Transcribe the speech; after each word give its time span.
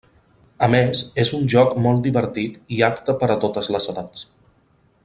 A 0.67 0.69
més 0.75 1.03
és 1.23 1.33
un 1.39 1.45
joc 1.55 1.75
molt 1.85 2.01
divertit 2.09 2.59
i 2.79 2.83
acte 2.91 3.17
per 3.25 3.31
a 3.35 3.39
totes 3.47 3.73
les 3.77 3.89
edats. 3.95 4.27